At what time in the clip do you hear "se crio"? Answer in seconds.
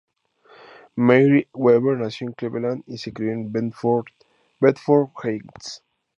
2.97-3.33